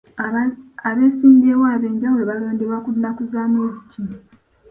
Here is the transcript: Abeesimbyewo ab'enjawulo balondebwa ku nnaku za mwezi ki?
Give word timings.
Abeesimbyewo 0.89 1.63
ab'enjawulo 1.75 2.23
balondebwa 2.29 2.77
ku 2.83 2.89
nnaku 2.95 3.21
za 3.31 3.41
mwezi 3.51 3.81
ki? 3.91 4.01